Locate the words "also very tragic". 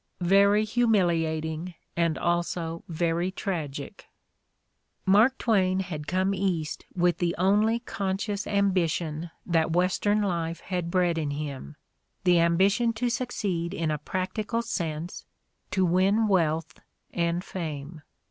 2.17-4.07